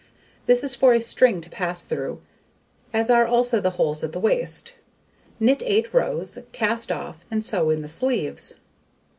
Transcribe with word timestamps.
This 0.47 0.63
is 0.63 0.73
for 0.73 0.95
a 0.95 0.99
string 0.99 1.41
to 1.41 1.49
pass 1.51 1.83
through, 1.83 2.21
as 2.91 3.11
are 3.11 3.27
also 3.27 3.59
the 3.59 3.69
holes 3.77 4.03
at 4.03 4.13
the 4.13 4.19
waist. 4.19 4.73
Knit 5.39 5.61
8 5.63 5.93
rows, 5.93 6.39
cast 6.51 6.91
off, 6.91 7.23
and 7.29 7.45
sew 7.45 7.69
in 7.69 7.83
the 7.83 7.87
sleeves. 7.87 8.55